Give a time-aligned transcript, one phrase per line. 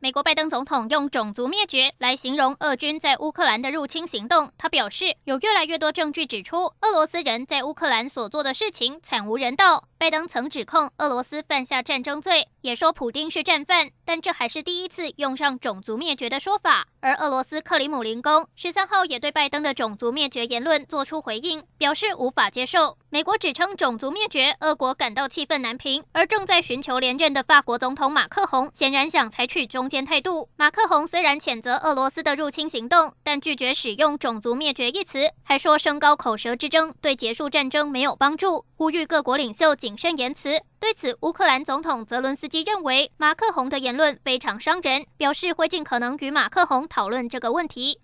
[0.00, 4.52] 美国拜登总统用种族灭绝来形容俄军在乌克兰的入侵行动。
[4.56, 9.88] 他表示，有越来越多证据指出，俄罗斯人在乌克兰所做的事情惨无人道。
[9.98, 16.86] 拜登曾指控俄罗斯犯下战争罪，也说普丁是战犯，但这还是第一次用上种族灭绝的说法。
[17.00, 22.96] 而俄罗斯克里姆林宫十三号也对拜登的种族灭绝言论做出回应，表示无法接受。
[23.10, 26.04] 美国指称种族灭绝，俄国感到气愤难平。
[26.12, 30.50] 而正在寻求连任的法国总统马克宏显然想采取中间态度。
[30.56, 40.60] 马克宏虽然谴责俄罗斯的入侵行动，但拒绝使用种族灭绝一词，还说升高口舌之争对结束战争没有帮助，呼吁各国领袖谨慎言辞。
[40.78, 47.96] 对此，乌克兰总统泽伦斯基认为马克宏的言论非常伤人，表示会尽可能与马克宏讨论这个问题。